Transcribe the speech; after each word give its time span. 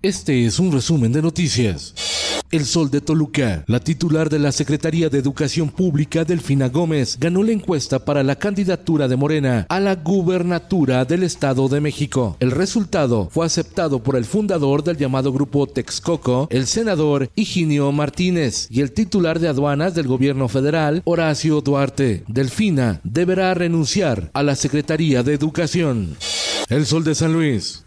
Este 0.00 0.46
es 0.46 0.60
un 0.60 0.70
resumen 0.70 1.12
de 1.12 1.20
noticias. 1.20 1.92
El 2.52 2.66
Sol 2.66 2.88
de 2.88 3.00
Toluca, 3.00 3.64
la 3.66 3.80
titular 3.80 4.30
de 4.30 4.38
la 4.38 4.52
Secretaría 4.52 5.08
de 5.08 5.18
Educación 5.18 5.70
Pública, 5.70 6.24
Delfina 6.24 6.68
Gómez, 6.68 7.18
ganó 7.18 7.42
la 7.42 7.50
encuesta 7.50 8.04
para 8.04 8.22
la 8.22 8.36
candidatura 8.36 9.08
de 9.08 9.16
Morena 9.16 9.66
a 9.68 9.80
la 9.80 9.96
gubernatura 9.96 11.04
del 11.04 11.24
Estado 11.24 11.68
de 11.68 11.80
México. 11.80 12.36
El 12.38 12.52
resultado 12.52 13.28
fue 13.32 13.44
aceptado 13.44 14.00
por 14.00 14.14
el 14.14 14.24
fundador 14.24 14.84
del 14.84 14.98
llamado 14.98 15.32
grupo 15.32 15.66
Texcoco, 15.66 16.46
el 16.50 16.68
senador 16.68 17.28
Higinio 17.34 17.90
Martínez, 17.90 18.68
y 18.70 18.82
el 18.82 18.92
titular 18.92 19.40
de 19.40 19.48
aduanas 19.48 19.96
del 19.96 20.06
gobierno 20.06 20.46
federal, 20.46 21.02
Horacio 21.06 21.60
Duarte. 21.60 22.22
Delfina 22.28 23.00
deberá 23.02 23.52
renunciar 23.52 24.30
a 24.32 24.44
la 24.44 24.54
Secretaría 24.54 25.24
de 25.24 25.34
Educación. 25.34 26.16
El 26.68 26.86
Sol 26.86 27.02
de 27.02 27.16
San 27.16 27.32
Luis. 27.32 27.84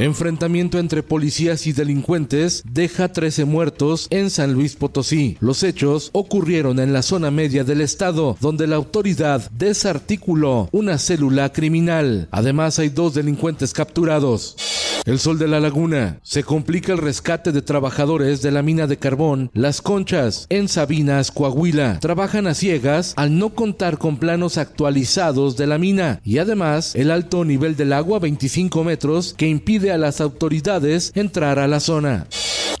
Enfrentamiento 0.00 0.78
entre 0.78 1.02
policías 1.02 1.66
y 1.66 1.74
delincuentes 1.74 2.62
deja 2.64 3.12
13 3.12 3.44
muertos 3.44 4.06
en 4.08 4.30
San 4.30 4.54
Luis 4.54 4.74
Potosí. 4.74 5.36
Los 5.40 5.62
hechos 5.62 6.08
ocurrieron 6.14 6.78
en 6.78 6.94
la 6.94 7.02
zona 7.02 7.30
media 7.30 7.64
del 7.64 7.82
estado, 7.82 8.34
donde 8.40 8.66
la 8.66 8.76
autoridad 8.76 9.50
desarticuló 9.50 10.70
una 10.72 10.96
célula 10.96 11.52
criminal. 11.52 12.28
Además, 12.30 12.78
hay 12.78 12.88
dos 12.88 13.12
delincuentes 13.12 13.74
capturados. 13.74 14.56
El 15.04 15.18
Sol 15.18 15.38
de 15.38 15.48
la 15.48 15.60
Laguna. 15.60 16.18
Se 16.22 16.44
complica 16.44 16.92
el 16.92 16.98
rescate 16.98 17.52
de 17.52 17.62
trabajadores 17.62 18.42
de 18.42 18.50
la 18.50 18.62
mina 18.62 18.86
de 18.86 18.98
carbón 18.98 19.50
Las 19.54 19.80
Conchas 19.80 20.46
en 20.50 20.68
Sabinas, 20.68 21.30
Coahuila. 21.30 21.98
Trabajan 22.00 22.46
a 22.46 22.54
ciegas 22.54 23.14
al 23.16 23.38
no 23.38 23.50
contar 23.50 23.98
con 23.98 24.18
planos 24.18 24.58
actualizados 24.58 25.56
de 25.56 25.66
la 25.66 25.78
mina 25.78 26.20
y 26.24 26.38
además 26.38 26.94
el 26.94 27.10
alto 27.10 27.44
nivel 27.44 27.76
del 27.76 27.92
agua 27.92 28.18
25 28.18 28.84
metros 28.84 29.34
que 29.36 29.48
impide 29.48 29.90
a 29.92 29.98
las 29.98 30.20
autoridades 30.20 31.12
entrar 31.14 31.58
a 31.58 31.68
la 31.68 31.80
zona. 31.80 32.26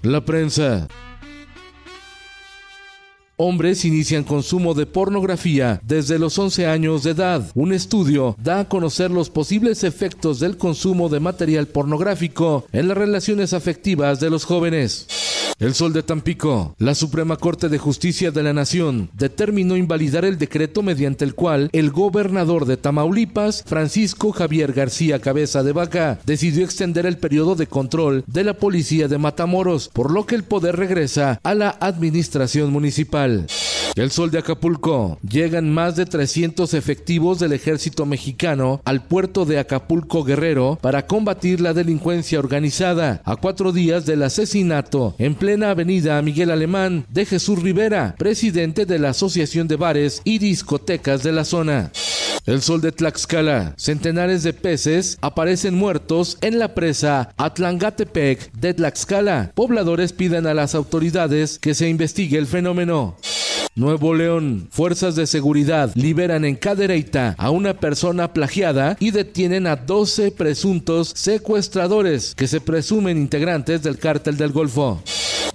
La 0.02 0.24
prensa. 0.24 0.88
Hombres 3.42 3.86
inician 3.86 4.22
consumo 4.22 4.74
de 4.74 4.84
pornografía 4.84 5.80
desde 5.82 6.18
los 6.18 6.38
11 6.38 6.66
años 6.66 7.04
de 7.04 7.12
edad. 7.12 7.50
Un 7.54 7.72
estudio 7.72 8.36
da 8.38 8.60
a 8.60 8.68
conocer 8.68 9.10
los 9.10 9.30
posibles 9.30 9.82
efectos 9.82 10.40
del 10.40 10.58
consumo 10.58 11.08
de 11.08 11.20
material 11.20 11.66
pornográfico 11.66 12.66
en 12.70 12.86
las 12.86 12.98
relaciones 12.98 13.54
afectivas 13.54 14.20
de 14.20 14.28
los 14.28 14.44
jóvenes. 14.44 15.29
El 15.60 15.74
Sol 15.74 15.92
de 15.92 16.02
Tampico. 16.02 16.74
La 16.78 16.94
Suprema 16.94 17.36
Corte 17.36 17.68
de 17.68 17.76
Justicia 17.76 18.30
de 18.30 18.42
la 18.42 18.54
Nación 18.54 19.10
determinó 19.12 19.76
invalidar 19.76 20.24
el 20.24 20.38
decreto 20.38 20.82
mediante 20.82 21.22
el 21.22 21.34
cual 21.34 21.68
el 21.74 21.90
gobernador 21.90 22.64
de 22.64 22.78
Tamaulipas, 22.78 23.62
Francisco 23.66 24.32
Javier 24.32 24.72
García 24.72 25.18
Cabeza 25.18 25.62
de 25.62 25.72
Vaca, 25.72 26.18
decidió 26.24 26.64
extender 26.64 27.04
el 27.04 27.18
periodo 27.18 27.56
de 27.56 27.66
control 27.66 28.24
de 28.26 28.42
la 28.42 28.54
policía 28.54 29.06
de 29.06 29.18
Matamoros, 29.18 29.90
por 29.92 30.10
lo 30.10 30.24
que 30.24 30.34
el 30.34 30.44
poder 30.44 30.76
regresa 30.76 31.38
a 31.42 31.54
la 31.54 31.76
administración 31.78 32.72
municipal. 32.72 33.46
El 33.96 34.10
Sol 34.10 34.30
de 34.30 34.38
Acapulco. 34.38 35.18
Llegan 35.28 35.72
más 35.72 35.96
de 35.96 36.06
300 36.06 36.74
efectivos 36.74 37.38
del 37.38 37.52
ejército 37.52 38.06
mexicano 38.06 38.80
al 38.84 39.02
puerto 39.02 39.44
de 39.44 39.58
Acapulco 39.58 40.24
Guerrero 40.24 40.78
para 40.80 41.06
combatir 41.06 41.60
la 41.60 41.74
delincuencia 41.74 42.38
organizada 42.38 43.20
a 43.24 43.36
cuatro 43.36 43.72
días 43.72 44.06
del 44.06 44.22
asesinato 44.22 45.14
en 45.18 45.34
plena 45.34 45.70
avenida 45.70 46.22
Miguel 46.22 46.50
Alemán 46.50 47.04
de 47.10 47.26
Jesús 47.26 47.60
Rivera, 47.62 48.14
presidente 48.16 48.86
de 48.86 48.98
la 48.98 49.10
Asociación 49.10 49.66
de 49.68 49.76
Bares 49.76 50.22
y 50.24 50.38
Discotecas 50.38 51.22
de 51.22 51.32
la 51.32 51.44
zona. 51.44 51.90
El 52.46 52.62
sol 52.62 52.80
de 52.80 52.92
Tlaxcala. 52.92 53.74
Centenares 53.76 54.42
de 54.42 54.52
peces 54.52 55.18
aparecen 55.20 55.74
muertos 55.74 56.38
en 56.40 56.58
la 56.58 56.74
presa 56.74 57.32
Atlangatepec 57.36 58.52
de 58.52 58.74
Tlaxcala. 58.74 59.52
Pobladores 59.54 60.12
piden 60.12 60.46
a 60.46 60.54
las 60.54 60.74
autoridades 60.74 61.58
que 61.58 61.74
se 61.74 61.88
investigue 61.88 62.38
el 62.38 62.46
fenómeno. 62.46 63.16
Nuevo 63.76 64.14
León. 64.14 64.66
Fuerzas 64.70 65.14
de 65.14 65.26
seguridad 65.26 65.92
liberan 65.94 66.44
en 66.44 66.56
Cadereyta 66.56 67.36
a 67.38 67.50
una 67.50 67.74
persona 67.74 68.32
plagiada 68.32 68.96
y 68.98 69.12
detienen 69.12 69.66
a 69.68 69.76
12 69.76 70.32
presuntos 70.32 71.12
secuestradores 71.14 72.34
que 72.34 72.48
se 72.48 72.60
presumen 72.60 73.16
integrantes 73.16 73.82
del 73.82 73.98
cártel 73.98 74.36
del 74.36 74.50
Golfo. 74.50 75.02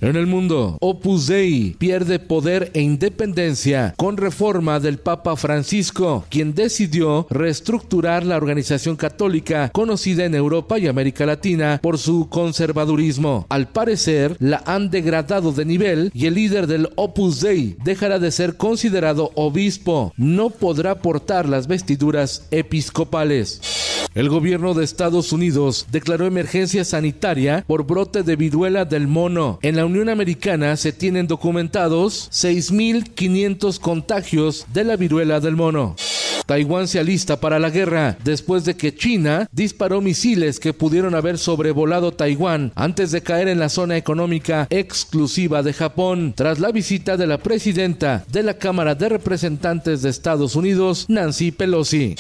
En 0.02 0.16
el 0.16 0.28
mundo, 0.28 0.78
Opus 0.82 1.28
Dei 1.28 1.76
pierde 1.78 2.20
poder 2.20 2.70
e 2.74 2.82
independencia 2.82 3.94
con 3.98 4.18
reforma 4.18 4.80
del 4.80 4.98
Papa 4.98 5.36
Francisco, 5.36 6.26
quien 6.30 6.54
decidió 6.54 7.28
reestructurar 7.30 8.26
la 8.26 8.38
organización 8.38 8.96
católica 8.96 9.70
conocida 9.70 10.26
en 10.26 10.36
Europa 10.36 10.78
y 10.80 10.88
América 10.88 11.26
Latina 11.26 11.80
por 11.82 11.98
su 11.98 12.28
conservadurismo. 12.30 13.46
Al 13.50 13.70
parecer, 13.70 14.36
la 14.40 14.62
han 14.66 14.90
degradado 14.90 15.52
de 15.52 15.66
nivel 15.66 16.12
y 16.14 16.26
el 16.26 16.36
líder 16.36 16.68
del 16.68 16.90
Opus 16.96 17.42
Dei 17.42 17.78
dejará 17.84 18.20
de 18.20 18.32
ser 18.32 18.58
considerado 18.58 19.32
obispo. 19.36 20.14
No 20.18 20.50
podrá 20.50 20.96
portar 20.96 21.48
las 21.48 21.68
vestiduras 21.68 22.48
episcopales. 22.52 23.85
El 24.16 24.30
gobierno 24.30 24.74
de 24.74 24.86
Estados 24.86 25.34
Unidos 25.34 25.88
declaró 25.92 26.26
emergencia 26.26 26.86
sanitaria 26.86 27.66
por 27.68 27.86
brote 27.86 28.24
de 28.24 28.38
viruela 28.38 28.86
del 28.86 29.10
mono. 29.10 29.60
En 29.62 29.76
la 29.76 29.86
Unión 29.86 30.08
Americana 30.08 30.78
se 30.78 30.94
tienen 30.94 31.28
documentados 31.28 32.30
6.500 32.32 33.78
contagios 33.78 34.68
de 34.74 34.86
la 34.86 34.96
viruela 34.96 35.42
del 35.42 35.58
mono. 35.58 35.98
Taiwán 36.46 36.88
se 36.88 37.00
alista 37.00 37.42
para 37.42 37.60
la 37.60 37.70
guerra 37.70 38.18
después 38.24 38.64
de 38.64 38.78
que 38.78 38.96
China 38.96 39.50
disparó 39.52 40.00
misiles 40.00 40.62
que 40.62 40.72
pudieron 40.72 41.14
haber 41.14 41.38
sobrevolado 41.38 42.14
Taiwán 42.14 42.72
antes 42.76 43.12
de 43.12 43.22
caer 43.22 43.50
en 43.50 43.60
la 43.60 43.68
zona 43.68 43.98
económica 43.98 44.68
exclusiva 44.70 45.62
de 45.62 45.74
Japón 45.74 46.34
tras 46.38 46.60
la 46.60 46.72
visita 46.72 47.18
de 47.18 47.28
la 47.28 47.40
presidenta 47.40 48.24
de 48.32 48.44
la 48.44 48.54
Cámara 48.54 48.96
de 48.96 49.10
Representantes 49.10 50.04
de 50.04 50.10
Estados 50.10 50.56
Unidos, 50.56 51.06
Nancy 51.10 51.52
Pelosi. 51.52 52.16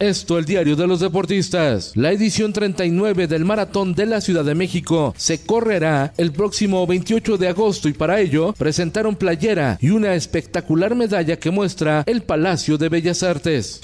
Esto 0.00 0.38
el 0.38 0.46
diario 0.46 0.76
de 0.76 0.86
los 0.86 1.00
deportistas. 1.00 1.92
La 1.94 2.10
edición 2.10 2.54
39 2.54 3.26
del 3.26 3.44
Maratón 3.44 3.92
de 3.92 4.06
la 4.06 4.22
Ciudad 4.22 4.46
de 4.46 4.54
México 4.54 5.12
se 5.18 5.44
correrá 5.44 6.14
el 6.16 6.32
próximo 6.32 6.86
28 6.86 7.36
de 7.36 7.48
agosto 7.48 7.86
y 7.86 7.92
para 7.92 8.18
ello 8.18 8.54
presentaron 8.54 9.14
playera 9.14 9.76
y 9.78 9.90
una 9.90 10.14
espectacular 10.14 10.94
medalla 10.94 11.38
que 11.38 11.50
muestra 11.50 12.02
el 12.06 12.22
Palacio 12.22 12.78
de 12.78 12.88
Bellas 12.88 13.22
Artes. 13.22 13.82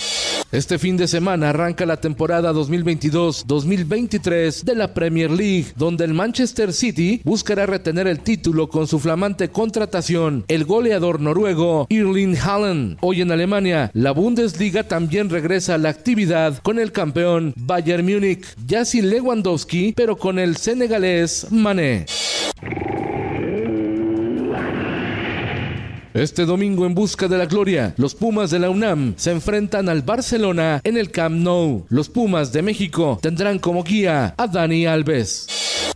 Este 0.52 0.78
fin 0.78 0.96
de 0.96 1.08
semana 1.08 1.50
arranca 1.50 1.84
la 1.86 1.96
temporada 1.96 2.52
2022-2023 2.52 4.62
de 4.62 4.76
la 4.76 4.94
Premier 4.94 5.28
League, 5.28 5.72
donde 5.76 6.04
el 6.04 6.14
Manchester 6.14 6.72
City 6.72 7.20
buscará 7.24 7.66
retener 7.66 8.06
el 8.06 8.20
título 8.20 8.68
con 8.68 8.86
su 8.86 9.00
flamante 9.00 9.48
contratación, 9.48 10.44
el 10.46 10.64
goleador 10.64 11.20
noruego 11.20 11.88
Erling 11.90 12.36
Haaland. 12.36 12.98
Hoy 13.00 13.22
en 13.22 13.32
Alemania, 13.32 13.90
la 13.92 14.12
Bundesliga 14.12 14.84
también 14.84 15.30
regresa 15.30 15.74
a 15.74 15.78
la 15.78 15.88
actividad 15.88 16.58
con 16.62 16.78
el 16.78 16.92
campeón 16.92 17.52
Bayern 17.56 18.06
Múnich, 18.06 18.46
ya 18.66 18.84
sin 18.84 19.10
Lewandowski, 19.10 19.94
pero 19.96 20.16
con 20.16 20.38
el 20.38 20.56
senegalés 20.56 21.48
Mané. 21.50 22.06
Este 26.16 26.46
domingo 26.46 26.86
en 26.86 26.94
busca 26.94 27.28
de 27.28 27.36
la 27.36 27.44
gloria, 27.44 27.92
los 27.98 28.14
Pumas 28.14 28.50
de 28.50 28.58
la 28.58 28.70
UNAM 28.70 29.12
se 29.18 29.32
enfrentan 29.32 29.90
al 29.90 30.00
Barcelona 30.00 30.80
en 30.82 30.96
el 30.96 31.10
Camp 31.10 31.36
Nou. 31.36 31.84
Los 31.90 32.08
Pumas 32.08 32.54
de 32.54 32.62
México 32.62 33.18
tendrán 33.20 33.58
como 33.58 33.84
guía 33.84 34.32
a 34.38 34.46
Dani 34.46 34.86
Alves. 34.86 35.46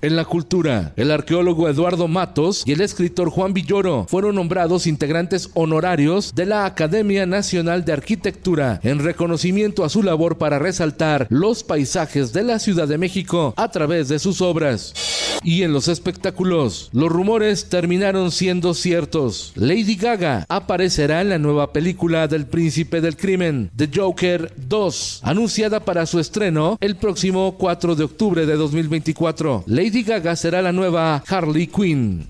En 0.03 0.17
la 0.17 0.27
cultura, 0.27 0.93
el 0.97 1.11
arqueólogo 1.11 1.71
Eduardo 1.71 2.07
Matos 2.07 2.65
y 2.67 2.73
el 2.73 2.83
escritor 2.83 3.31
Juan 3.31 3.55
Villoro 3.55 4.07
fueron 4.11 4.35
nombrados 4.35 4.87
integrantes 4.87 5.49
honorarios 5.55 6.35
de 6.35 6.45
la 6.45 6.67
Academia 6.67 7.25
Nacional 7.25 7.87
de 7.87 7.95
Arquitectura 7.95 8.79
en 8.83 8.99
reconocimiento 8.99 9.85
a 9.85 9.89
su 9.89 10.03
labor 10.03 10.37
para 10.37 10.59
resaltar 10.59 11.29
los 11.31 11.65
paisajes 11.65 12.35
de 12.35 12.43
la 12.43 12.59
Ciudad 12.59 12.89
de 12.89 12.99
México 12.99 13.55
a 13.57 13.71
través 13.71 14.09
de 14.09 14.19
sus 14.19 14.43
obras. 14.43 14.93
Y 15.43 15.63
en 15.63 15.73
los 15.73 15.89
espectáculos, 15.89 16.91
los 16.93 17.09
rumores 17.09 17.69
terminaron 17.69 18.31
siendo 18.31 18.75
ciertos. 18.75 19.53
Lady 19.55 19.97
Gaga 19.97 20.45
aparecerá 20.49 21.21
en 21.23 21.31
la 21.31 21.39
nueva 21.39 21.73
película 21.73 22.29
del 22.29 22.47
Príncipe 22.47 23.01
del 23.01 23.17
Crimen, 23.17 23.71
The 23.77 23.91
Joker 23.95 24.53
2, 24.57 25.21
anunciada 25.23 25.81
para 25.81 26.07
su 26.07 26.21
estreno 26.21 26.77
el 26.81 26.97
próximo 26.97 27.57
4 27.59 27.95
de 27.95 28.05
octubre 28.05 28.47
de 28.47 28.57
2024. 28.57 29.65
Lady 29.67 30.03
Gaga 30.03 30.37
será 30.37 30.63
la 30.63 30.73
nueva 30.73 31.23
Harley 31.27 31.67
Quinn. 31.67 32.29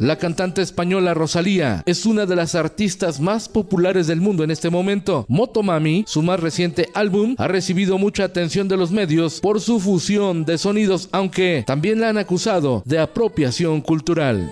La 0.00 0.16
cantante 0.16 0.62
española 0.62 1.12
Rosalía 1.12 1.82
es 1.84 2.06
una 2.06 2.24
de 2.24 2.34
las 2.34 2.54
artistas 2.54 3.20
más 3.20 3.50
populares 3.50 4.06
del 4.06 4.22
mundo 4.22 4.42
en 4.42 4.50
este 4.50 4.70
momento. 4.70 5.26
Motomami, 5.28 6.04
su 6.06 6.22
más 6.22 6.40
reciente 6.40 6.88
álbum, 6.94 7.34
ha 7.36 7.48
recibido 7.48 7.98
mucha 7.98 8.24
atención 8.24 8.66
de 8.66 8.78
los 8.78 8.92
medios 8.92 9.40
por 9.40 9.60
su 9.60 9.78
fusión 9.78 10.46
de 10.46 10.56
sonidos, 10.56 11.10
aunque 11.12 11.64
también 11.66 12.00
la 12.00 12.08
han 12.08 12.16
acusado 12.16 12.82
de 12.86 12.98
apropiación 12.98 13.82
cultural. 13.82 14.50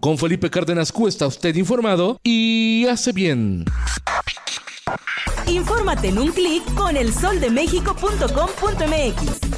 Con 0.00 0.18
Felipe 0.18 0.50
Cárdenas 0.50 0.90
Q 0.90 1.06
está 1.06 1.28
usted 1.28 1.54
informado 1.54 2.18
y 2.24 2.86
hace 2.90 3.12
bien. 3.12 3.64
Infórmate 5.46 6.08
en 6.08 6.18
un 6.18 6.32
clic 6.32 6.64
con 6.74 6.96
elsoldemexico.com.mx. 6.96 9.57